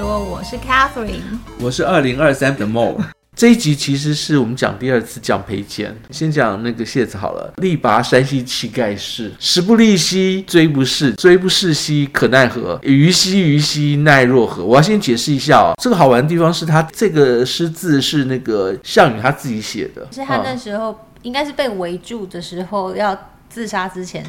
[0.00, 1.20] 说，我是 Catherine，
[1.60, 2.96] 我是二零二三的 Mo。
[3.36, 7.52] 这一集其实是我们讲第二次讲赔钱，先讲那个谢子好了。
[7.58, 12.80] 力拔山兮气盖世，时不利兮骓不逝，骓不逝兮可奈何？
[12.82, 14.64] 虞兮虞兮奈若何？
[14.64, 23.14] 我要先解释一下哦，这个好玩的地方是他这个诗字是那个项羽他自己写的，是他那时候应该是被围住的时候要
[23.50, 24.24] 自杀之前。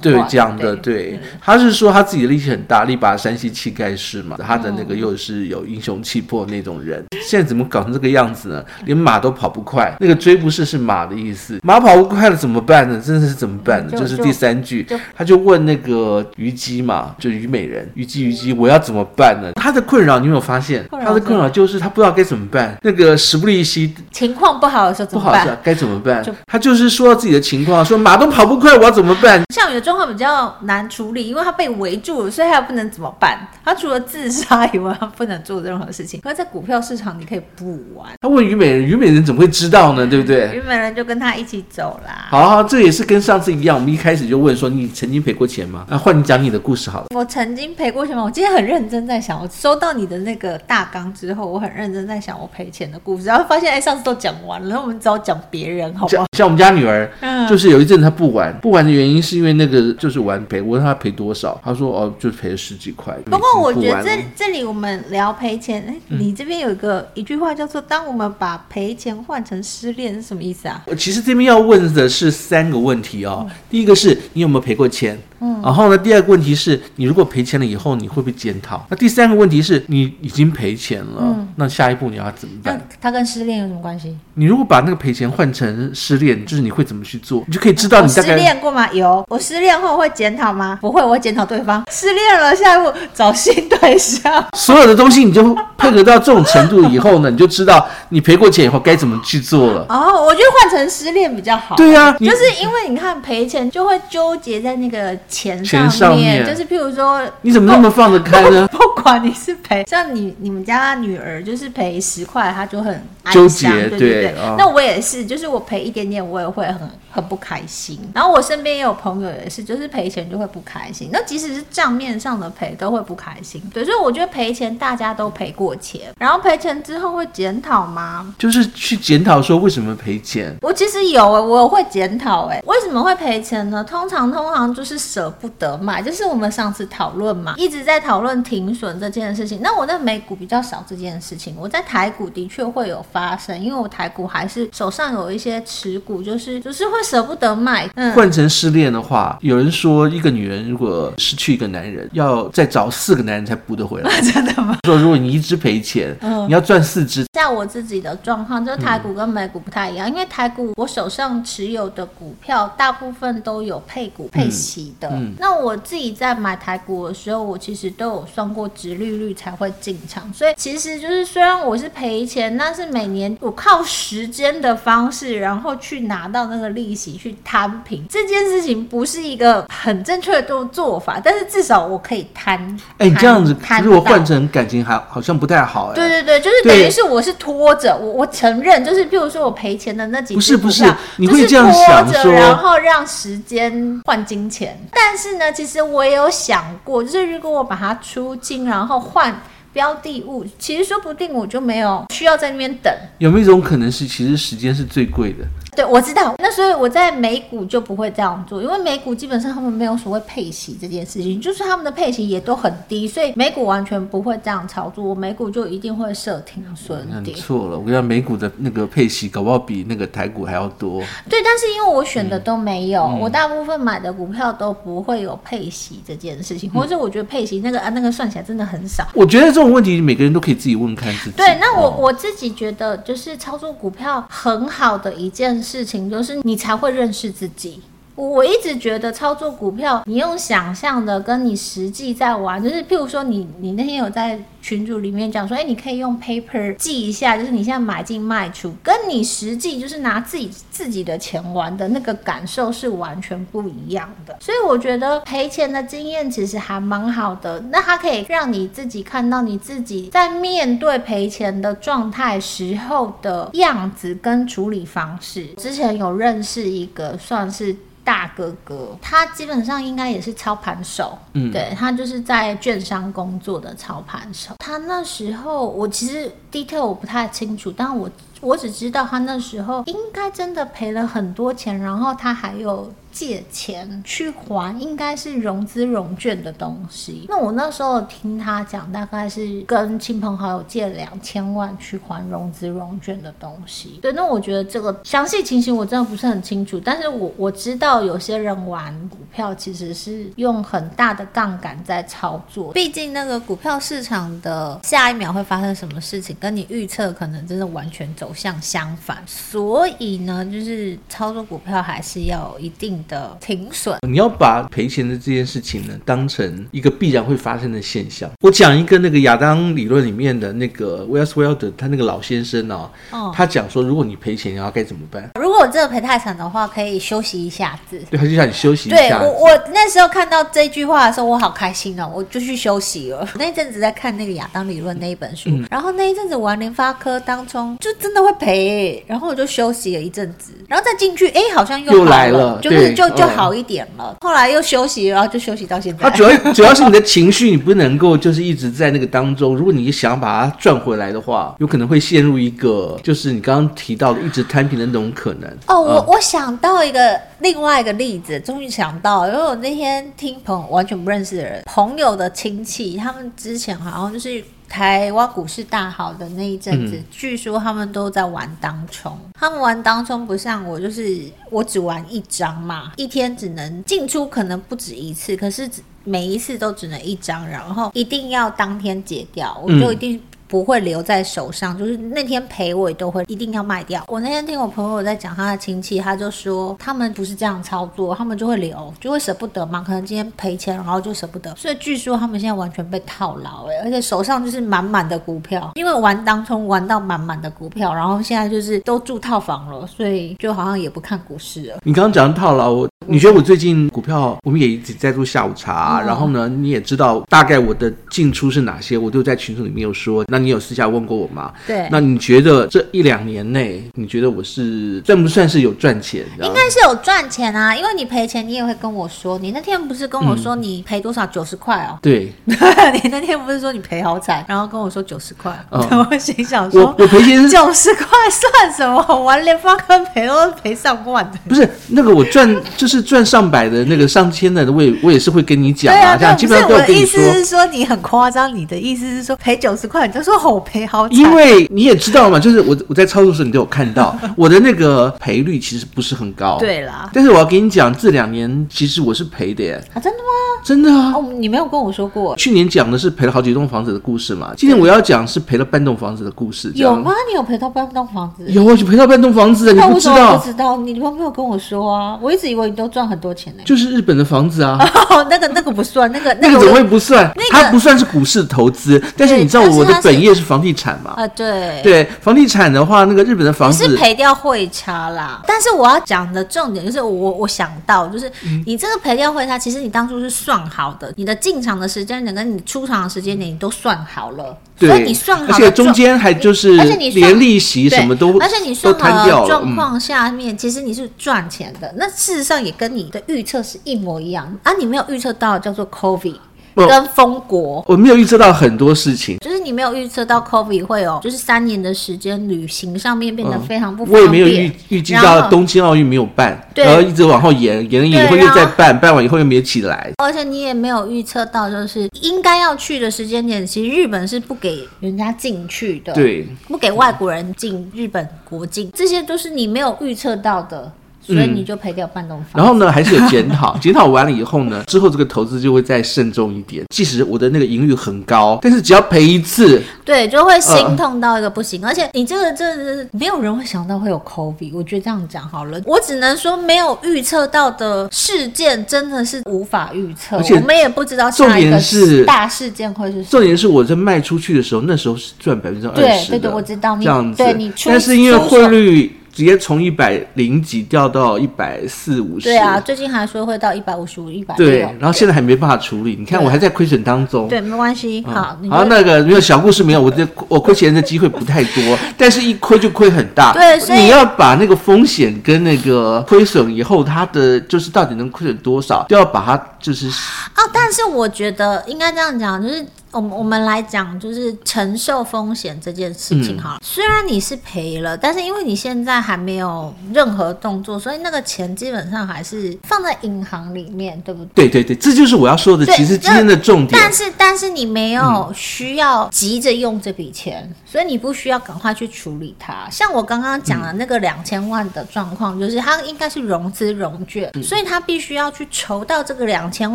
[0.00, 7.04] 对，讲的对，他是说他自己的力气很大，力拔山兮气盖世嘛，他的那个又是有英雄气魄那种人。
[7.22, 8.64] 现在怎么搞成这个样子呢？
[8.84, 13.00] 连马都跑不快，那个追不是是马的意思，马跑不快了怎么办呢？
[13.04, 13.90] 真的是怎么办呢？
[13.92, 19.52] 就，就是第三句，他就问那个虞姬嘛，就虞美人，虞姬虞姬，我要怎么办呢？
[19.54, 20.84] 他的困扰你有没有发现？
[20.90, 22.76] 他的困扰就是他不知道该怎么办。
[22.82, 25.44] 那个时不利兮，情况不好的时候怎么办？
[25.44, 26.24] 不好该怎么办？
[26.46, 29.42] 他就是说到自己的情况，说马都跑不快，我要怎么办？
[29.52, 29.73] 像。
[29.74, 33.46] 的状况比较难处理，因为他被围住了，所以他又不能怎么办？
[33.64, 36.20] 他除了自杀以外，他不能做任何事情。
[36.20, 38.08] 可是在股票市场，你可以不玩。
[38.20, 40.06] 他问虞美人，虞美人怎么会知道呢？
[40.08, 40.48] 对不对？
[40.52, 42.26] 虞美人就跟他一起走啦。
[42.30, 45.84] 好，好，这也是跟上次一样，我们一开始就问说，你曾经赔过钱吗？
[45.88, 47.06] 那换你讲你的故事好了。
[47.14, 48.22] 我曾经赔过钱吗？
[48.22, 56.24] 我今天很认真在想，我收到你的那个大纲之后，我很认真在想我赔钱的故事，然后发现哎，上次都讲完了，然后我们只好讲别人，好不好？
[56.36, 60.44] 像我们家女儿，嗯，就是有一阵她不玩，不玩的原因是因为那个就是玩。
[60.46, 63.16] 赔，我问他赔多少，他说哦，就赔了十几块。
[63.24, 70.84] 不过我觉得这这里我们聊赔钱，哎，你这边有一个、嗯、一句话叫做“当我们把赔钱换成失恋”是什么意思啊？
[70.98, 73.46] 其实这边要问的是三个问题哦。
[73.48, 75.18] 嗯、第一个是你有没有赔过钱？
[75.44, 78.82] 嗯，然后呢，第二个问题是你如果赔钱了以后，你会不会检讨？
[78.88, 82.80] 那第三个问题是你已经赔钱了，嗯、那下一步你要怎么办？
[82.98, 84.16] 它跟失恋有什么关系？
[84.36, 87.44] 你如果把那个赔钱换成失恋，就是你会怎么去做？
[87.46, 88.90] 你就可以知道你大概失恋过吗？
[88.92, 90.78] 有，我失恋后会检讨吗？
[90.80, 91.84] 不会，我会检讨对方。
[91.90, 94.42] 失恋了，下一步找新对象。
[94.56, 99.84] 所有的东西你就配合到这种程度以后呢，你就知道你赔过钱以后该怎么去做了。
[99.90, 101.76] 哦，我觉得换成失恋比较好。
[101.76, 105.14] 对呀、啊，就是因为你看赔钱就会纠结在那个。
[105.34, 108.68] 钱上面，上面就是譬如说， 你怎么那么放得开呢？
[108.68, 113.02] 不，不管你是赔，像你你们家女儿就是赔十块，她就很
[113.32, 114.34] 纠结，对对对。
[114.58, 117.98] 那我也是，就是我赔一点点，我也会很很不开心。
[118.14, 121.08] 然后我身边也有朋友也是，就是赔钱就会不开心。
[121.12, 123.62] 那即使是账面上的赔，都会不开心。
[123.72, 128.34] 对，所以我觉得赔钱大家都赔过钱，然后赔钱之后会检讨吗？
[128.38, 130.54] 就是去检讨说为什么赔钱。
[130.60, 133.84] 我其实有哎，我会检讨哎，为什么会赔钱呢？
[133.84, 139.60] 通常通常就是舍不得买，就是我们上次讨论嘛，一直在讨论停损这件事情。
[139.62, 147.88] 那我在美股比较少这件事情，我在台股的确会有发生，因为我台股还是手上有一些持股，就是就是会舍不得卖。
[147.94, 154.10] 嗯，换成失恋的话，有人说一个女人如果失去一个男人，要再找四个男人才补得回来。
[154.20, 154.76] 真的吗？
[154.84, 157.24] 说如果你一直赔钱，嗯，你要赚四只。
[157.34, 165.08] 像我自己的状况，就是台股跟美股不太一样，嗯，因为台股我手上持有的股票大部分都有配股配息的。
[165.10, 182.58] 嗯，嗯，那我自己在买台股的时候，我其实都有算过殖利率才会进场，所以其实就是虽然我是赔钱，但是每年我靠时间的方式，然后去拿到那个利息去摊平这件事情，不是一个很正确的做做法，但是至少我可以摊。
[182.98, 185.94] 哎、欸，这样子如果换成感情还好像不太好哎。
[185.94, 190.84] 对对对，就是等于是我是拖着我，我承认就是，譬如说我赔钱的那几不是不是，
[191.18, 195.84] 你会这样想说，然后让时间换金钱，但是呢，其实。
[195.84, 199.38] 我也有想过，就是如果我把它出清，然后换
[199.74, 202.90] 标的物，其实说不定我就没有需要在那边等。
[203.18, 205.44] 有没有一种可能是，其实时间是最贵的？
[205.74, 206.34] 对，我知道。
[206.38, 215.04] 那所以我在美股就不会这样做，因为美股基本上他们没有所谓配息这件事情，就是他们的配息也都很低，所以美股完全不会这样操作。
[215.04, 217.36] 我美股就一定会设停损点。
[217.36, 221.00] 错了，我跟你讲，美股的那个配息搞不好比那个台股还要多。
[221.28, 229.06] 对，但是因为我选的都没有，嗯、我大部分买的股票都不会有配息这件事情，嗯、或者我觉得配息那个啊那个算起来真的很少。
[229.14, 231.36] 我觉得这种问题每个人都可以自己问看自己。
[231.36, 236.38] 对，那我、哦、我自己觉得就是操作股票很好的一件事情就是。
[236.44, 237.80] 你才会认识自己。
[238.16, 254.36] 我一直觉得操作股票，你用想象的跟你实际在玩，就是譬如说你你那天有在群组里面讲说，哎，你可以用 paper 记一下，就是你现在买进卖出，跟你实际就是拿自己自己的钱玩的那个感受是完全不一样的。
[254.40, 265.46] 所以我觉得赔钱的经验其实还蛮好的，那它可以让你自己看到你自己在面对赔钱的状态时候的样子跟处理方式。
[265.56, 267.74] 之前有认识一个算是。
[268.04, 274.54] 大哥哥，他基本上应该也是操盘手，嗯，对，他就是在券商工作的操盘手。
[274.58, 278.08] 他那时候我其实 detail 我不太清楚，但我
[278.40, 282.92] 我只知道他那时候应该真的赔了很多钱，然后他还有。
[283.14, 287.26] 借钱去还，应该是融资融券的东西。
[287.28, 294.00] 那我那时候听他讲，大概是跟亲朋好友借两千万去还融资融券的东西。
[294.02, 302.72] 对，那我觉得这个详细情形我真的不是很清楚，但是我我知道有些人玩股票其实是用很大的杠杆在操作。
[302.72, 309.22] 毕竟那个股票市场的下一秒会发生什么事情，跟你预测可能真的完全走向相反。
[309.24, 318.30] 所以呢，就是操作股票还是要有一定的停损，你要把赔钱的这件事情呢，当成一个必然会发生的现象。
[318.40, 325.30] 我讲一个那个亚当理论里面的那个威尔斯威尔德，他那个老先生哦，哦他讲说，如果你赔钱，然后该怎么办？
[325.40, 328.00] 如果我真的赔太惨的话，可以休息一下子。
[328.10, 328.96] 对，他就让你休息一下。
[328.96, 333.28] 对，我我那时候看到这句话的时候，我好开心哦，我就去休息了。
[333.36, 343.04] 那一阵子在看那个亚当理论那一本书，嗯、然后那一阵子玩联发科当中，就真的会赔，然后我就休息了一阵子，然后再进去，哎，好像又，又来了，就是就。
[343.14, 346.02] 就好一点了，后来又休息，然后就休息到现在。
[346.02, 349.54] 它主要主要是你的情绪，你不能够就是一直在那个当中。
[349.54, 355.48] 如果你想把它赚回来的话，有可能会陷入一个就是你刚刚提到的一直摊平的那种可能。
[355.68, 364.42] 哦，我、嗯、我想到一个另外一个例子，终于想到，因为我那天听朋友完全不认识的人朋友的亲戚，他们之前好像就是。
[364.74, 369.16] 台湾股市大好的那一阵子，嗯、据说他们都在玩当冲。
[369.34, 375.70] 他们玩当冲不像我，就是我只玩一张嘛，一天只能进出，可能不止一次，可是
[376.02, 380.20] 每一次都只能一张，然后一定要当天解掉，我就一定。
[380.54, 384.04] 不会留在手上，就是那天赔我也都会一定要卖掉。
[384.06, 389.82] 我那天听我朋友在讲他的亲戚，他就说他们不是这样操作，他们就会留，就会舍不得嘛。
[389.84, 391.52] 可能今天赔钱，然后就舍不得。
[391.56, 401.78] 所以据说他们现在完全被套牢，哎，而且手上就是满满的股票，因为玩当冲玩到满满的股票，然后现在就是都住套房了，所以就好像也不看股市了。
[401.82, 410.24] 你刚刚讲套牢，我你觉得我最近股票，我们也一直在做下午茶，嗯、然后呢，你也知道大概我的进出是哪些，我都在群组里面有说。
[410.28, 411.52] 那你有私下问过我吗？
[411.66, 411.88] 对。
[411.90, 416.24] 那你觉得这一两年内，你觉得我是算不算是有赚钱？
[416.40, 419.38] 应该是有赚钱啊，因为你赔钱，你也会跟我说。
[419.38, 421.24] 你那天不是跟我说你赔多少？
[421.26, 421.98] 九十块哦。
[422.00, 422.32] 对。
[422.46, 425.52] 你那天不是说你赔好惨，然后跟我说九十块。
[425.70, 429.04] 嗯、我心想说，我我赔钱九十块算什么？
[429.08, 431.38] 我玩联发科赔都赔上万的。
[431.48, 437.20] 不是那个我赚就是赚上百的那个上千的，我也我也是会跟你讲啊，啊这样基本上都有跟你说。
[437.20, 441.08] 我的意思是说你很夸张，你的意思是说赔九十块，你就说好赔好。
[441.08, 446.58] 因为你也知道嘛， 就是我我在操作的时候，你都有看到 我的那个赔率其实不是很高。
[446.58, 449.82] 对啦，但是我要跟你讲，这两年其实我是赔的耶。
[449.92, 450.62] 啊，真的吗？
[450.64, 451.12] 真的啊。
[451.14, 452.34] 哦，你没有跟我说过。
[452.36, 456.72] 去年讲的是赔了好几栋房子的故事嘛，今年我要讲是赔了半栋房子的故事。
[456.74, 457.12] 有吗？
[457.28, 458.44] 你有赔到半栋房子？
[458.48, 460.36] 有，就赔到半栋房子，你不知道？
[460.38, 462.18] 不知道，你都没有跟我说啊。
[462.20, 463.62] 我一直以为你都赚很多钱呢。
[463.64, 464.78] 就是日本的房子啊。
[465.10, 467.32] 哦，那个那个不算，那个那个怎么会不算？
[467.50, 471.14] 它不算是股市投资，但是你知道我的本业是房地产嘛？
[471.16, 471.80] 啊，对。
[471.82, 475.42] 对房地产的话，那个日本的房子是赔掉汇差啦。
[475.46, 478.30] 但是我要讲的重点就是我，我我想到就是，
[478.66, 491.94] 你这个赔掉汇差，其实你当初是算好的，你的进场的时间点跟你出场的时间点你都算好了，对所以你算而且中间还就是，而且你连利息什么都，而且你算好了状况下面，其实你是赚钱的。
[491.96, 496.36] 那事实上也跟你的预测是一模一样啊，你没有预测到叫做 COVID。
[496.74, 504.20] 跟封国，我没有预测到很多事情，就是你没有预测到 COVID 会有，就是三年的时间旅行上面变得非常不方便。
[504.20, 510.12] 我也没有预预计到东京奥运没有办，对，然后一直往后延，延了以后又再办，办完以后又没起来。
[510.18, 520.92] 而且你也没有预测到，就是应该要去的时间点，其实日本是不给人家进去的，对，不给外国人进日本国境，这些都是你没有预测到的。
[521.26, 526.84] 所以你就赔掉半栋房，嗯，然后呢，还是有检讨， 检讨完了以后呢，之后这个投资就会再慎重一点。
[526.94, 531.80] 即使我的那个盈率很高，但是只要赔一次， 对，就会心痛到一个不行。
[531.82, 541.80] 呃、而且你这个这个没有人会想到会有 COVID，我觉得这样讲好了，我只能说没有预测到的事件真的是无法预测，我们也不知道下一个
[542.26, 543.24] 大事件会是。
[543.24, 546.00] 重点是我在卖出去的时候，那时候是赚百分之二十，
[546.30, 549.16] 对对对，我知道你这样子，对你出，但是因为汇率。
[549.34, 552.44] 直接从一百零几掉到一百四五十。
[552.44, 554.54] 对啊，最近还说会到一百五十五、一百。
[554.54, 556.14] 对，然后现在还没办法处理。
[556.16, 557.48] 你看，我还在亏损当中。
[557.48, 558.24] 对，没关系。
[558.26, 563.52] 好，好，那个没有小故事没有，我这我亏钱的机会不太多， 但是一亏就亏很大。
[563.52, 570.06] 对，所以你要把那个风险跟那个亏损以后，它的就是到底能亏损多少，都要把它就是。
[570.06, 572.86] 哦，但是我觉得应该这样讲，就是。
[573.14, 576.76] 我们我们来讲，就是承受风险这件事情哈。
[576.76, 584.66] 嗯、虽然你是赔了，但是因为你现在还没有任何动作，所以那个钱基本上还是放在银行里面，对不对？
[584.68, 585.86] 对对对，这就是我要说的。
[585.94, 587.00] 其实今天的重点。
[587.00, 592.88] 但是但是你没有需要急着用这笔钱，嗯、所以你不需要赶快去处理它。
[592.90, 599.94] 像我刚刚讲的那个两千万的状况，就是它应该是融资融券，嗯、所以他必须要去筹到这个两千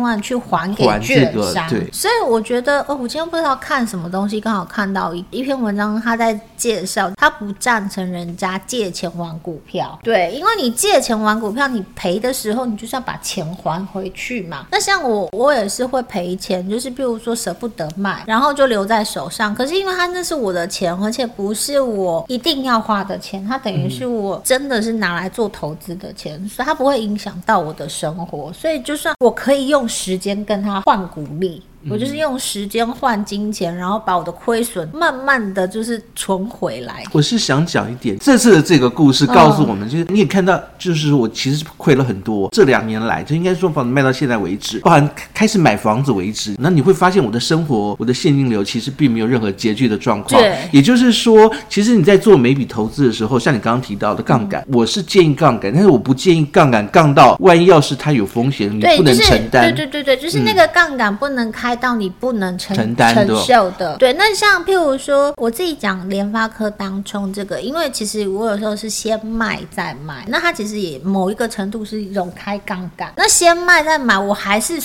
[0.00, 1.68] 万去还给券商。
[1.68, 3.09] 对，所以我觉得哦。
[3.10, 9.98] 今天不知道看什么东西，刚好看到一一篇文章，他在介绍，他不赞成人家借钱玩股票。
[10.04, 14.64] 对，因为你借钱玩股票，你赔的时候，你就是要把钱还回去嘛。
[14.70, 19.52] 那像我，我也是会赔钱，就是比如说舍不得卖，然后就留在手上。
[19.52, 28.52] 可是因为他那是我的钱，而且不是我一定要花的钱，它等于是我真的是拿来做投资的钱，所以它不会影响到我的生活。
[28.52, 31.60] 所以就算我可以用时间跟他换股利。
[31.88, 37.02] 我就是用时间换金钱，然后把我的亏损慢慢的就是存回来。
[37.12, 42.50] 我是想讲一点，这次的这个故事告诉我们，就是你也看到，就是我其实亏了很多。
[42.52, 50.40] 这两年来，就应该说房子卖到现在为止，包含开始买房子为止，那你会发现我的生活，我的现金流其实并没有任何拮据的状况。
[50.40, 59.74] 对，也就是说，其实你在做每笔投资的时候，像你刚刚提到的杠杆，我是建议杠杆，但是我不建议杠杆杠到万一要是它有风险，你不能承担。
[59.74, 61.69] 对对对对，就是那个杠杆不能开。
[61.74, 64.12] 到你不能承承担承受的，对。
[64.14, 73.12] 那像譬如说，我自己讲联发科当中这个，因为其实我有时候是先卖再买，那它其实也某一个程度是一种开杠杆。
[73.16, 74.80] 那先卖再买，我还是。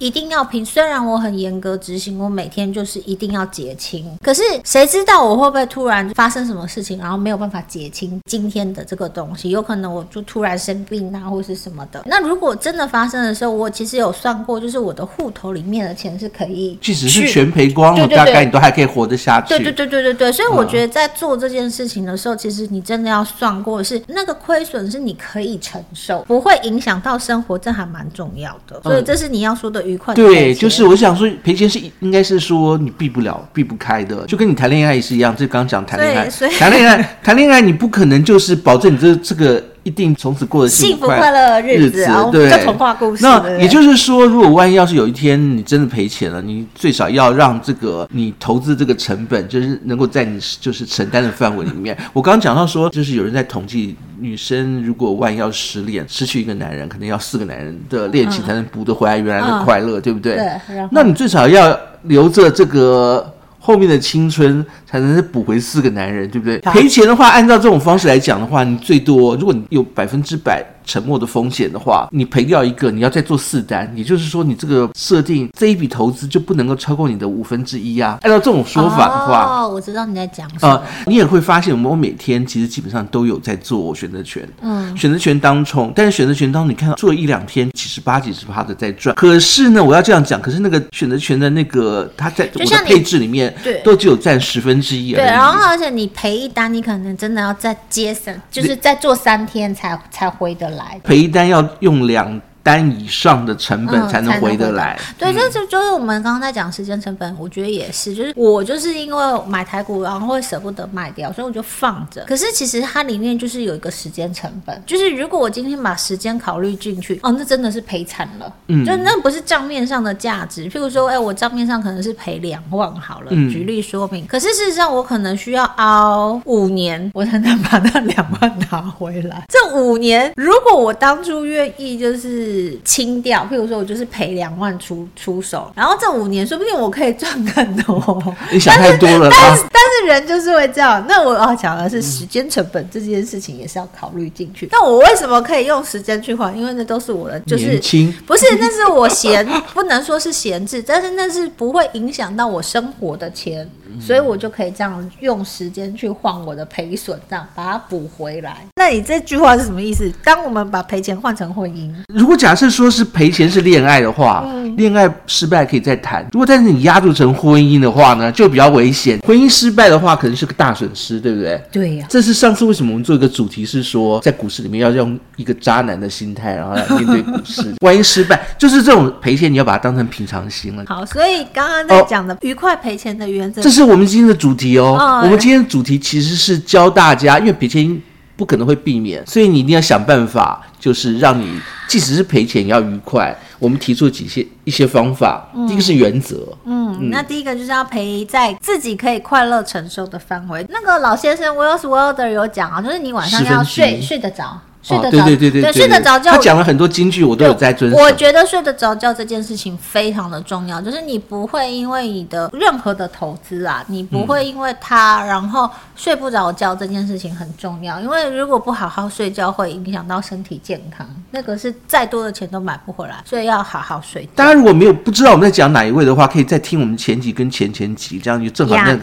[0.00, 4.10] 一定要平，虽然我很严格执行，我每天就是一定要结清。
[4.22, 9.50] 可是谁知道我会不会突然发生什么事情，然后没有办法结清今天的这个东西？
[9.50, 12.02] 有可能我就突然生病啊，或是什么的。
[12.06, 19.48] 那如果真的发生的时候，我其实有算过，就是我的户头里面的钱是可以，即使是全赔光了，大概你都还可以活得下去。
[19.50, 20.32] 对对对对对对。
[20.32, 28.80] 所以我觉得在做这件事情的时候，其实你真的要算过，是那个亏损是你可以承受，不会影响到生活，这还蛮重要的。
[28.82, 29.89] 所以这是你要说的。
[30.14, 35.34] 对，就是我想说，赔钱是应该是说你避不了、避不开的，就跟你谈恋爱也是一样。
[35.34, 36.28] 就刚刚讲谈恋爱，
[36.58, 43.22] 谈恋爱，谈恋爱，你不可能就是保证你这这个一定从此过得幸福快乐日子，对，童话故事。
[43.22, 51.96] 那也就是说，如果万一要是有一天你真的赔钱了，你最少要让这个你投资这个成本，就是能够在你就是承担的范围里面。
[52.12, 53.96] 我刚刚讲到说，就是有人在统计。
[54.22, 60.36] 女生如果万一要失恋，失去一个男人，可能要四个男人的恋情才能补得回来原来的快乐，嗯、对不对？
[60.36, 60.86] 对。
[60.92, 66.58] 那你最少要留着这个后面的青春，才能补回四个男人，对不对？
[66.60, 70.64] 赔钱的话，按照这种方式来讲的话，你最多如果你有百分之百。
[70.84, 78.18] 沉默的风险的话，你赔掉一个，你要再做四单，也就是说，你这个设定这一笔投资就不能够超过你的五分之一啊。
[78.22, 80.72] 按照这种说法的话，哦，我知道你在讲什么。
[80.72, 89.14] 呃，你也会发现，我们每天其实基本上都有在做选择权，嗯，选择权当冲，但是选择权当中，你看到做一两天几十八、几十八的在赚。
[89.16, 95.20] 可是呢，我要这样讲，可是那个选择权的那个，它在我的配置里面，对，都只有占十分之一而已。
[95.20, 101.00] 对，然后而且你赔一单，你可能真的要再接三，就是再做三天才才回得来。
[101.04, 102.40] 赔单要用两。
[102.62, 104.98] 单以上的成本才能回得来。
[104.98, 112.24] 嗯、对，这就就是我们刚刚在讲时间成本，我觉得也是，就是我就是因为买台股，然后会舍不得卖掉，所以我就放着。
[112.26, 118.52] 可是其实它里面就是有一个时间成本，就是如果我今天把时间考虑进去，哦，那真的是赔惨了。
[118.66, 120.68] 嗯，就那不是账面上的价值。
[120.68, 124.26] 譬如说，哎，我账面上可能是赔两万好了，嗯、举例说明。
[124.26, 129.44] 可是事实上，我可能需要熬五年，我才能 把那两万拿回来。
[129.48, 132.49] 这五年，如果我当初愿意，就是。
[132.50, 138.34] 是清掉，譬如说我就是赔两万出出手，然后这五年说不定我可以赚更多。
[138.50, 141.04] 你想太多了，但是但是人就是会这样。
[141.08, 144.68] 那我要讲的是时间成本这件事情也是要考虑进去。
[144.72, 146.56] 那我为什么可以用时间去换？
[146.56, 147.78] 因为那都是我的，就是
[148.26, 153.68] 不是，那是我闲， 不能说是闲置，但是那是不会影响到我生活的钱。
[154.00, 158.56] 嗯、所以我就可以这样用时间去换我的赔损，这样把它补回来。
[158.76, 160.10] 那你这句话是什么意思？
[160.24, 166.26] 当我们把赔钱换成婚姻，如果假设说是赔钱是恋爱的话，嗯、恋爱失败可以再谈。
[166.32, 169.20] 如果但是你押注成婚姻的话呢，就比较危险。
[169.20, 171.62] 婚姻失败的话，可能是个大损失，对不对？
[171.70, 172.08] 对呀、啊。
[172.08, 177.74] 这是上次为什么我们做一个主题是说，在股市里面要用一个渣男的心态，然后来面对股市。
[177.82, 180.84] 万一失败，就是这种赔钱，你要把它当成平常心了。
[180.86, 184.96] 好，所以刚刚在讲的愉快赔钱的原则，这是我们今天的主题哦。
[184.98, 188.00] 哦，我们今天的主题其实是教大家，因为赔钱
[188.36, 193.36] 不可能会避免，所以你一定要想办法，就是让你即使是赔钱也要愉快。
[193.58, 196.56] 我们提出几些一些方法，嗯、第一个是原则。
[196.64, 200.64] 嗯，嗯，那第一个就是要赔在自己可以快乐承受的范围。
[200.70, 204.58] 那个老先生 Welles Wilder 有讲啊，就是你晚上要睡睡得着。
[204.82, 206.32] 睡得着，对对对对，对，睡得着觉。
[206.32, 207.96] 他讲了很多金句，我都有在遵守。
[207.96, 218.00] 我觉得睡得着觉这件事情非常的重要，就是你不会因为你的任何的投资啊，你不会因为它然后睡不着觉这件事情很重要。
[218.00, 224.30] 因为如果不好好睡觉，会影响到身体健康，那个是再多的钱都买不回来，所以要好好睡觉。
[224.34, 229.00] 大家如果没有不知道我们在讲哪一位的话，可以再听我们前几跟前前几，这样就正好那个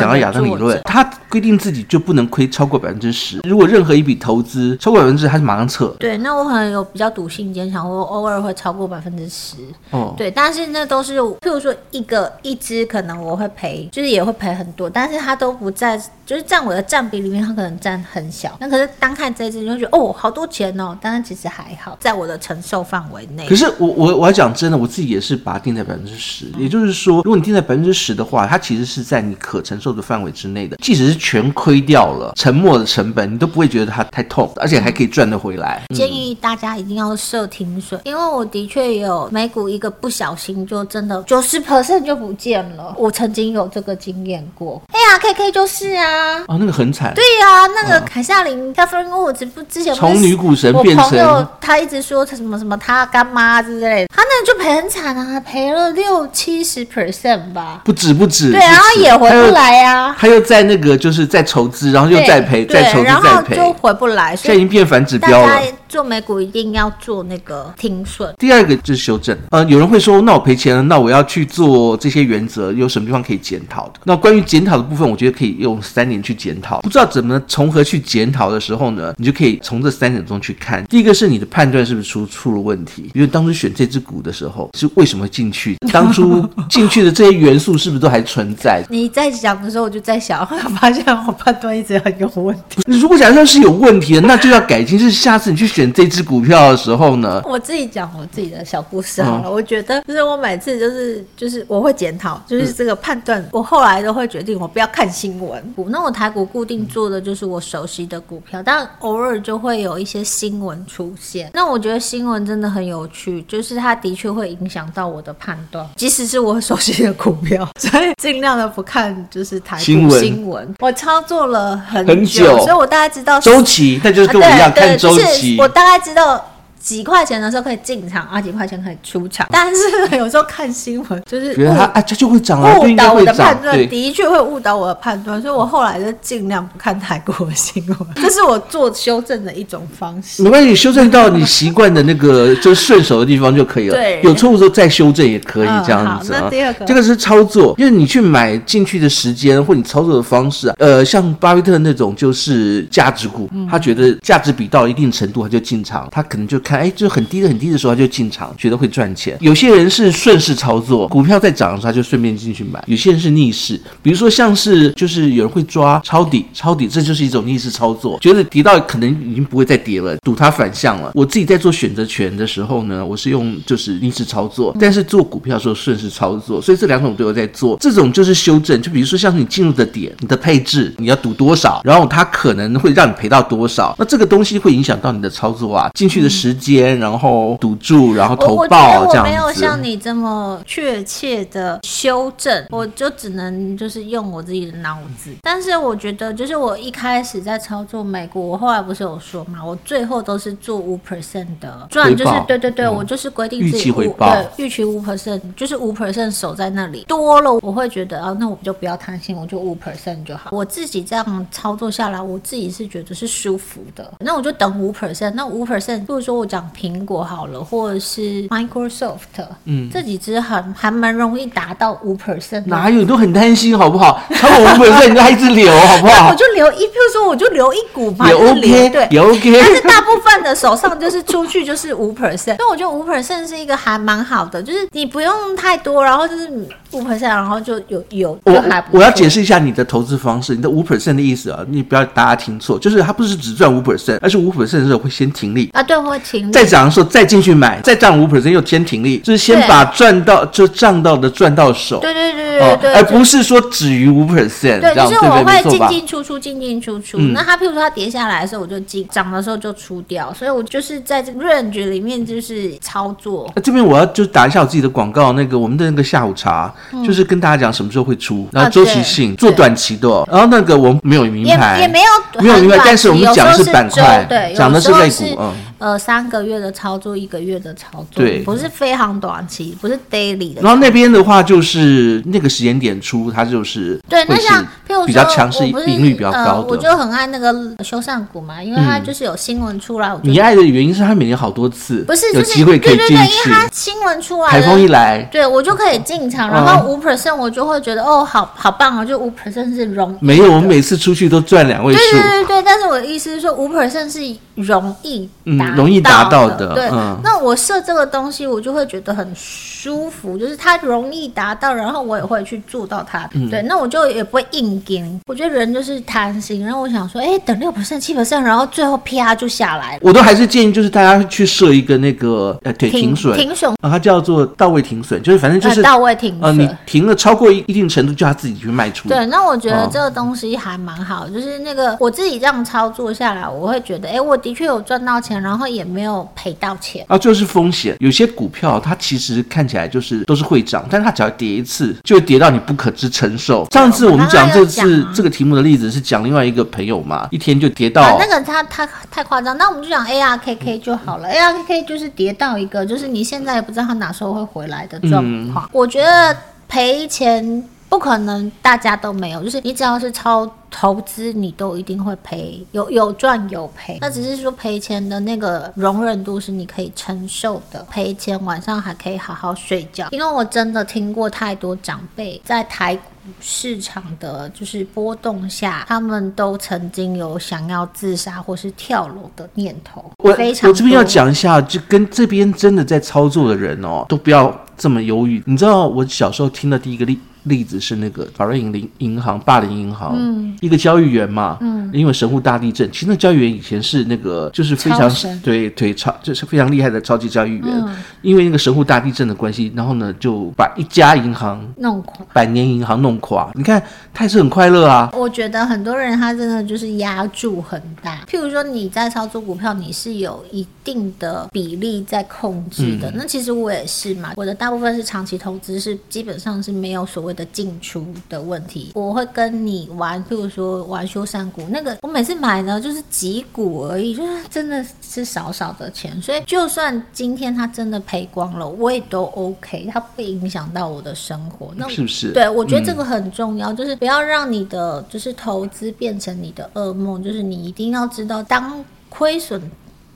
[0.00, 5.88] 讲到亚当理论，他规定自己就不能亏超过百分之十，如果任何一笔投资超过百分之，他是马上撤。
[5.98, 9.56] 对，那我可能有比较赌性坚强，我偶尔会超过百分之十。
[9.90, 18.56] 哦，对，但是那都是，譬如说一个一只，可能我会赔，就是也会赔很多，但是它都不在，就是占我的占比里面，它可能占很小。
[18.60, 23.48] 那可是单看这一支，你就觉得哦，好多钱哦，但是其实还好，在我的承受范围内。
[23.48, 35.82] 可是我我我要讲真的，我自己也是把它定在百分之十，也就是说，如果你定在百分之十的话，它其实是在你可承受的范围之内的，即使是全亏掉了，沉没的成本，你都不会觉得它太痛，而且还可以赚得回来。
[35.94, 42.94] 建议大家一定要设停损，因为我的确有美股一个不小心就真的九十 percent 就不见了。
[42.96, 44.80] 我曾经有这个经验过。
[44.92, 47.12] 哎呀，K K 就是啊，哦，那个很惨。
[47.14, 58.52] 对呀、啊，那个凯瑟琳 Catherine Wood 不之前从女股神变成，我朋友他一直说他什么什么他干妈之类的，他那个就赔很惨啊，赔了六七十 percent 吧，不止不止。
[58.52, 65.62] 对，然后也回不来呀、啊，他又在那个就是在筹资，然后又再赔，再筹资再赔，然后就回不来，现在已经变反指标了。
[65.90, 68.32] 做美股一定要做那个停损。
[68.38, 69.36] 第二个就是修正。
[69.50, 73.94] 呃，有人会说，那我赔钱了，那我要去做这些原则，有什么地方可以检讨的？
[74.04, 76.80] 那关于检讨的部分，我觉得可以用三年去检讨。
[76.82, 80.84] 不知道怎么从何去检讨的时候呢，你就可以从这三点中去看。
[80.84, 83.10] 第一个是你的判断是不是出出了问题？
[83.12, 85.76] 因为当初选这只股的时候，是为什么进去？
[85.92, 88.80] 当初进去的这些元素是不是都还存在？
[88.88, 90.46] 你在讲的时候，我就在想，
[90.78, 92.80] 发现我判断一直很有问题。
[92.86, 95.00] 如果假设是有问题的，那就要改进。
[95.00, 95.79] 是下次你去选。
[95.80, 99.44] 选这只股票的时候呢，我自己讲我自己的小故事好了。
[99.46, 105.74] 嗯、我觉得就是我每次就是就是我会检讨，就是这个判断，嗯、我后来都会决定我不要看新闻。
[105.88, 111.50] 那我台股固定做的就是我熟悉的股票，但偶尔就会有一些新闻出现。
[111.54, 120.20] 那我觉得新闻真的很有趣，就是它的确会影响到我的判断，即使是我熟悉的股票， 所以尽量的不看就是台股新闻。
[120.20, 125.56] 新闻我操作了很久，很久，所以我大概知道周期，那就是跟我一样、啊、看周期。
[125.58, 126.49] 我大概知道。
[126.80, 129.46] 几块钱的时候可以进场啊，几块钱可以出场。
[129.50, 140.42] 但是有时候看新闻就是觉得它啊，它就会涨误导我的判断，的确会误导我的判断，所以我后来就尽量不看台股的新闻， 这是我做修正的一种方式。
[140.42, 143.94] 没关系，修正到你习惯的那个 就是顺手的地方就可以了。
[143.94, 146.48] 对，有错误的时候再修正也可以这样子啊。
[146.48, 156.58] 第二个，这个是操作，因为你去买进去的时间或你操作的方式啊，呃，像巴菲特那种就是价值股，他觉得价值比到一定程度他就进场，他可能就。
[156.70, 159.36] 看，哎，就很低的很低的时候他就进场，觉得会赚钱。
[159.40, 162.82] 有些人是顺势操作，股票在涨的时候他就顺便进去买。
[162.86, 171.10] 有些人是逆势，比如说像是就是有人会抓抄底，抄底这就是一种逆势操作，觉得跌到可能已经不会再跌了，赌它反向了。
[171.16, 177.76] 我自己在做选择权的时候呢，我是用就是逆势操作，但是做股票的时候顺势操作，所以这两种都有在做。
[177.80, 186.56] 这种就是修正，就比如说像是你进入的点，你的配置你要赌多少，然后它可能会让你赔到多少，那这个东西会影响到你的操作啊，进去的时。
[186.60, 189.18] 间，然后堵住，然后投报，这样子。
[189.18, 195.30] 我没有像你这么确切的修正，我就只能就是用我自己的脑子。
[195.42, 210.50] 但是我觉得，就是我一开始在操作美股，我后来不是有说嘛，我最后都是做五 percent 的赚，就是对对对，我就是规定自己五对预期五 percent，就是五 percent 守在那里，多了我会觉得啊，那我就不要贪心，我就五 percent 就好。
[210.52, 214.12] 我自己这样操作下来，我自己是觉得是舒服的。
[214.20, 216.49] 那我就等五 percent，那五 percent，如果说我。
[216.50, 222.64] 讲苹果好了，或者是 Microsoft，嗯，这几只很还蛮容易达到五 percent。
[222.66, 222.98] 哪有？
[223.00, 224.20] 你都很担心好不好？
[224.34, 226.28] 超过五 percent 你就还一直留 好不好？
[226.30, 229.52] 我就留一，譬如说我就留一股嘛，也 OK，对，也 OK。
[229.52, 236.50] 但是大部分的手上就是出去就是五 percent，所以我觉得五 percent 是一个还蛮好的，就是你不用太多，然后就是
[236.90, 238.98] 五 percent，然后就有有就还不。
[238.98, 246.52] 我要解释一下你的投资方式，你的五 percent 的意思啊，你不要大家听错，就是它不是只赚五 percent，而是五 percent 的时候会先停利啊，对，会停利。
[246.52, 251.98] 再涨的时候再进去买，再涨五 percent 又先停利，就是先把赚到就涨到的赚到手。
[252.00, 254.80] 对对对对对，而不是说止于五 percent。
[254.80, 257.18] 对，就是我会进进出出，进进出出。
[257.18, 260.32] 那它譬如说它跌下来的时候，我就进；涨的时候就出掉。
[260.32, 263.50] 所以我就是在这个 range 里面就是操作。
[263.54, 266.72] 那这边我要就打一下我自己的广告，那个我们的那个下午茶，
[267.06, 275.52] 就是跟大家讲什么时候会出，然后周期性做短期的，然后那个我们没有名牌，也没有没有名牌，但是我们讲的是板块，对，讲的是类股，嗯。
[275.80, 280.60] 呃，三个月的操作，一个月的操作，对，不是非常短期，不是 daily 的。
[280.60, 284.24] 然后那边的话，就是那个时间点出，它就是对。
[284.28, 286.66] 那像譬如说，比较强势，频率比较高的。
[286.68, 287.52] 我就很爱那个
[287.84, 290.12] 修缮股嘛，因为它就是有新闻出来。
[290.12, 293.14] 我你爱的原因是它每年好多次，不是有机会可以进去。
[293.14, 300.16] 因为它新闻出来，台风一来，对我就可以进场，然后五 percent 我就会觉得哦，好好棒哦，就五 percent 是容。
[300.20, 301.98] 没有，我们每次出去都赚两位数。
[301.98, 304.20] 对对对对，但是我的意思是说，五 percent 是
[304.62, 306.74] 容易嗯，容易达到的。
[306.74, 313.28] 对，嗯、那我设这个东西，我就会觉得很舒服，就是它容易达到，然后我也会去做到它。
[313.34, 315.20] 嗯、对，那我就也不会硬顶。
[315.26, 319.98] 我觉得人就是贪心，然后我想说，哎，等六 percent、七 percent，然后最后啪就下来。
[320.02, 326.42] 我都还是建议，就是大家去设一个那个呃，对，停损，停损啊，它叫做到位停损，就是反正就是、呃、到位停损。
[326.42, 329.08] 呃，你停了超过一一定程度，就要自己去卖出。
[329.08, 337.04] 对，那我觉得这个东西还蛮好，哦、就是那个我自己这样操作下来，我会觉得，哎，我的确有赚到钱，然后也没有赔到钱。
[337.08, 337.96] 啊，就是风险。
[338.00, 343.66] 有些股票它其实看起来就是都是会涨，但是它只要跌一次，就会跌到你不可知承受。
[343.70, 349.56] 上次我们讲这次这个题目的例子是讲另外一个朋友嘛，一天就跌到、啊、那个他他太夸张。
[349.56, 351.28] 那我们就讲 ARKK 就好了。
[351.28, 355.12] ARKK 就是跌到一个，就是你现在也不知道它哪时候会回来的状
[355.52, 355.64] 况。
[355.66, 356.36] 嗯、我觉得
[356.68, 360.50] 赔钱不可能，大家都没有，就是你只要是超。
[360.72, 367.84] 投资你都一定会赔，有有赚有赔，那只是说赔钱的那个容忍度是你可以承受的。
[367.90, 373.02] 赔钱晚上还可以好好睡觉，因为我真的听过太多长辈在台股
[373.40, 380.08] 市场的就是波动下，他们都曾经有想要自杀或是跳楼的念头。
[380.22, 385.42] 我非常我这边要讲一下，就跟这边真的在操作的人哦，都不要这么犹豫。
[385.46, 387.18] 你知道我小时候听的第一个例。
[387.44, 403.50] 例子是那个法瑞银银银行霸凌银行，嗯，一个交易员嘛，嗯，因为神户大地震，其实那交易员以前是那个就是非常神对对超就是非常厉害的超级交易员，嗯、因为那个神户大地震的关系，然后呢就把一家银行弄垮，百年银行弄垮。
[403.54, 405.10] 你看他也是很快乐啊。
[405.14, 413.10] 我觉得很多人他真的就是压注很大，譬如说你在操作股票，你是有一定的比例在控制的。
[413.10, 417.29] 嗯、那其实我也是嘛，我的大部分是长期投资，是基本上是没有所谓。
[417.32, 432.32] 的进出的问题，我会跟你玩，譬如说玩修缮股，那个我每次买呢就是几股而已，就是真的是少少的钱，所以就算今天它真的赔光了，我也都 OK，它不影响到我的生活，那是不是？
[432.32, 439.60] 对，我觉得这个很重要，嗯、就是不要让你的就是投资变成你的噩梦，就是你一定要知道当亏损。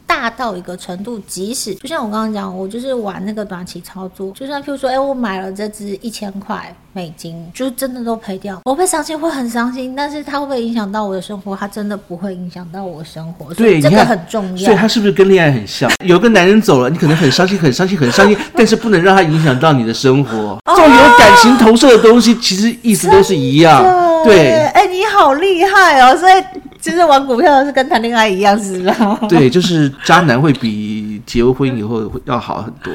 [0.06, 11.56] 大到一个程度，即使就像我刚刚讲，我就是玩那个短期操作，就算譬如说，哎、欸，我买了这只一千块美金，就真的都赔掉，我会伤心，会很伤心，但是它会不会影响到我的生活？
[11.56, 14.64] 它真的不会影响到我的生活，对，这个很重要。
[14.64, 15.90] 所以它是不是跟恋爱很像？
[16.04, 20.58] 有个男人走了，你可能很伤心，很伤心，很伤心，但是不能让他影响到你的生活。
[20.66, 23.82] 这种有感情投射的东西，其实意思都是一样。
[24.24, 26.34] 对，哎、欸，你好厉害哦，所以。
[26.84, 29.18] 其实玩股票是跟谈恋爱一样，是吧？
[29.26, 32.92] 对，就是渣男会比结婚以后会要好很多。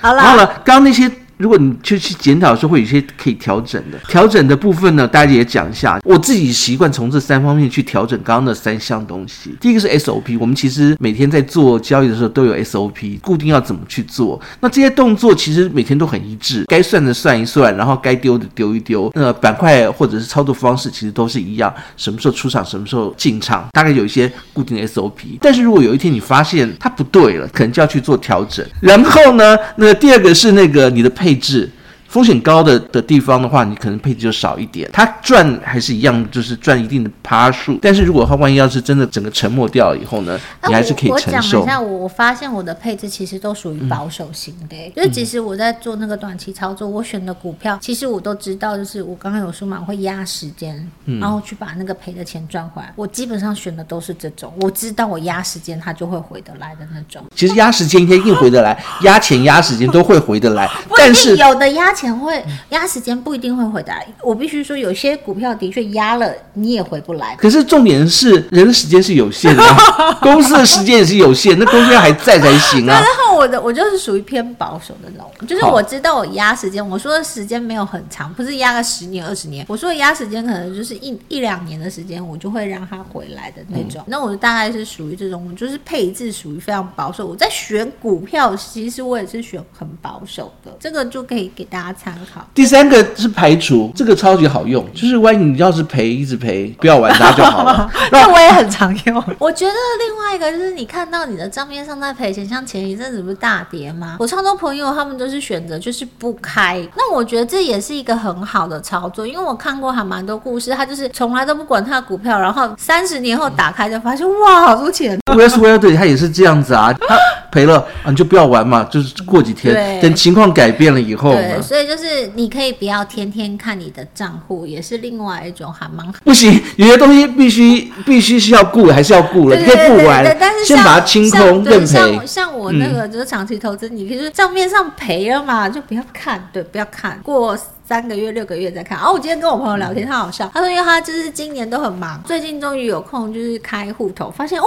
[0.00, 1.10] 好啦，然后呢，刚刚那些。
[1.42, 3.98] 如果你去去检讨的时候，会有一些可以调整的。
[4.08, 5.98] 调整的部分呢，大家也讲一下。
[6.04, 9.52] 我自己习惯从这三方面去调整刚刚的三项东西。
[9.60, 14.40] 第一个是 SOP，我们其实每天在做交易的时候都有 SOP，固定要怎么去做。
[14.60, 19.10] 那这些动作其实每天都很一致，该算的算一算，然后该丢的丢一丢。
[19.16, 25.38] 那板块或者是操作方式其实都是一样，什么时候出场，什么时候进场，大概有一些固定的 SOP。
[25.40, 28.64] 但是如果有一天你发现它不对了，可能就要去做调整。
[28.80, 31.31] 然后呢，那第二个是那个你的配。
[31.32, 31.70] 配置
[32.12, 34.86] 风险高的的地方的话，你可能配置就少一点。
[34.92, 37.78] 它赚还是一样，就是赚一定的趴数。
[37.80, 41.60] 但是如果它万一要是真的整个沉没掉了以后呢，你还是可以承受。
[41.60, 50.86] 我讲一下，我我发现我的配置其实都属于保守型的、欸，嗯、就是即使我在做那个短期操作，我选的股票，其实我都知道，就是我刚刚有说嘛，我会压时间，
[51.18, 52.92] 然后去把那个赔的钱赚回来。
[52.94, 57.24] 我基本上选的都是这种，我知道我压时间它就会回得来的那种。
[57.34, 64.06] 其实压时间应该硬回得来，压钱压时间都会回得来， 但是有的压钱会压时间不一定会回得来。
[64.22, 67.36] 我必须说，有些股票的确压了你也回不来。
[67.36, 69.62] 可是重点是人的时间是有限的，
[70.22, 73.00] 公司的时间也是有限，那公司还在才行啊。
[73.00, 84.02] 然后我的我就是属于偏保守的那种，就是我知道我压时间，我说的时间没有很长，不是压个十年二十年，我说的压时间可能就是一一两年的时间，我就会让它回来的那种。
[84.02, 87.26] 嗯、那我大概是属于这种，就是配置属于非常保守。
[87.26, 92.44] 我在选股票，其实我也是选很保守的，这个就可以给大家参考。
[92.54, 97.90] 第三个是排除，这个超级好用，就是万一你要是赔一直赔，不要玩它就好了。
[98.12, 99.24] 那我也很常用。
[99.38, 104.16] 我觉得另外一个就是你看到你的账面上在赔钱，像前一阵子不是大跌吗？
[104.18, 106.86] 我超多朋友他们都是选择就是不开。
[106.96, 115.18] 那我觉得这也是一个很好的操作，因为我看过还蛮多故事，他就是从来都不管他的股票，然后三十年后打开就发现哇，好多钱。
[115.32, 117.16] Wes Wilder 他也是这样子啊，他
[117.50, 121.32] 赔了啊，你就不要玩嘛，就是过几天等情况改变了以后。
[121.32, 126.14] 对，所以就是你可以不要天天看你的账户，也是另外一种还蛮好。
[126.24, 131.86] 不行，有些东西必须必须是要顾，还是要顾了，你可以不玩，但是先把它清空认赔。
[131.86, 137.58] 像像我那个就是长期投资，嗯、你可以说账面上赔了嘛，就不要看，对，不要看过。
[137.84, 138.98] 三个月、六个月再看。
[138.98, 140.50] 哦，我今天跟我朋友聊天，他好笑。
[140.54, 144.64] 他说，因为他就是今年都很忙，最近终于有空，就是开户头，发现哦，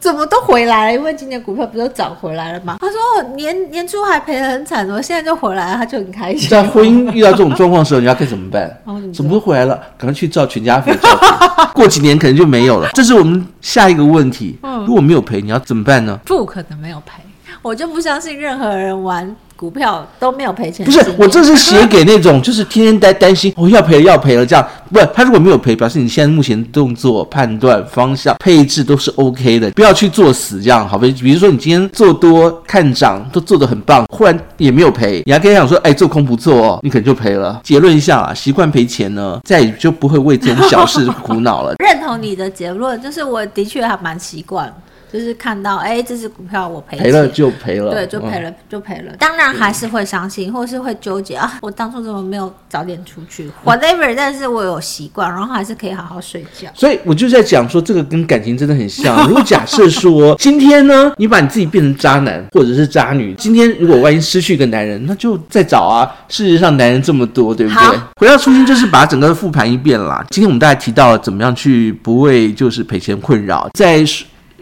[0.00, 0.92] 怎么都回来了？
[0.92, 2.76] 因为今年股票不都涨回来了吗？
[2.80, 5.76] 他说，哦，年年初还赔得很惨，怎么现在就回来了？
[5.76, 6.48] 他就很开心。
[6.50, 8.68] 在婚姻遇到这种状况的时候，你要该怎么办？
[8.84, 9.76] 哦、怎么都回来了？
[9.96, 10.90] 赶快去照全家福。
[11.72, 12.88] 过几年可能就没有了。
[12.94, 14.58] 这是我们下一个问题。
[14.62, 16.18] 嗯、如果没有赔，你要怎么办呢？
[16.24, 17.22] 不可能没有赔，
[17.62, 19.34] 我就不相信任何人玩。
[19.56, 37.60] 股票都没有赔钱，不是我这是写给那种 就是天天担担心我、哦、要赔了要赔了这样，不是他如果没有赔，表示你现在目前动作判断方向配置都是 OK 的，不要去做死这样，好比比如说你今天做多看涨都做得很棒，忽然也没有赔，你还跟他讲说哎做空不做哦，你可能就赔了。
[37.64, 41.74] 结论一下啊，习惯赔钱呢，再也就不会为这种小事苦恼了。
[41.82, 44.72] 认同你的结论，就是我的确还蛮习惯。
[45.16, 49.12] 就是看到，哎，这只股票我赔赔了就赔了，对，就赔了、嗯、就赔了。
[49.18, 56.68] 当然还是会伤心，或是会纠结啊，我当初怎么没有早点出去？Whatever，但是我有习惯，然后还是可以好好睡觉。
[56.74, 59.26] 所以我就在讲说，这个跟感情真的很像。
[59.26, 66.10] 如果假设说 今天呢，你把你自己变成渣男或者是渣女，今天如果万一失去一个男人，那就再找啊。
[66.28, 67.98] 事实上男人这么多，对不对？
[68.20, 70.24] 回到初心，就是把整个复盘一遍啦。
[70.30, 74.04] 今天我们大家提到了怎么样去不为就是赔钱困扰，在。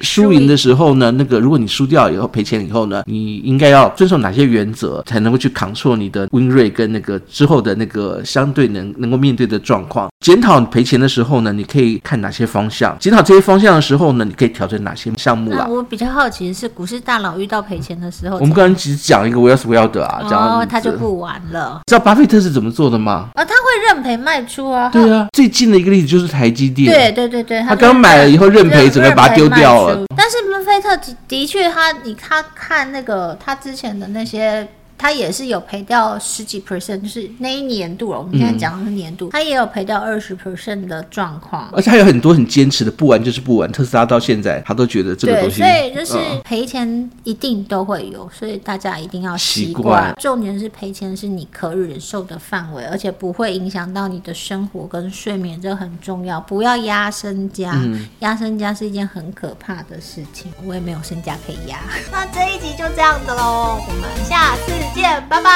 [0.00, 10.08] 输赢的时候呢，那个如果你输掉以后赔钱以后呢，你应该要遵守哪些原则，才能够去 control 你的 win rate 跟那个之后的那个相对能能够面对的状况。
[10.20, 12.96] 检讨赔钱的时候呢，你可以看哪些方向？
[12.98, 15.66] 检讨这些方向的时候呢，你可以调整哪些项目啊？
[15.68, 21.82] 我比较好奇的是，股市大佬遇到赔钱的时候，我们刚刚只讲一个 Wes Welder 啊，讲哦，他就不玩了。
[21.86, 23.28] 知道巴菲特是怎么做的吗？
[23.34, 24.88] 啊，他会认赔卖出啊。
[24.90, 26.92] 对啊，最近的一个例子就是台积电。
[26.92, 30.04] 对对对对，他刚买了以后认赔，整个把它丢掉了。
[30.16, 34.66] 但是巴菲特的的确，他你他看那个他之前的那些。
[34.96, 38.18] 他也是有赔掉十几 percent，就是那一年度了。
[38.18, 41.68] 我们现在讲的是年度，他、嗯、也有赔掉二十 percent 的状况。
[41.72, 43.70] 而且还有很多很坚持的，不玩就是不玩。
[43.70, 45.60] 特斯拉到现在，他都觉得这个东西。
[45.60, 50.14] 对，所以就是赔钱一定都会有，所以大家一定要习惯。
[50.18, 56.40] 重点是赔钱是你可忍受的范围，而且不会影响到你的生活跟睡眠，这很重要。
[56.40, 57.74] 不要压身家，
[58.20, 60.52] 压、嗯、身家是一件很可怕的事情。
[60.64, 61.78] 我也没有身家可以压。
[62.12, 64.83] 那这一集就这样子喽，我们下次。
[64.84, 65.50] 再见，拜拜，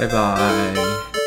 [0.00, 1.25] 拜拜。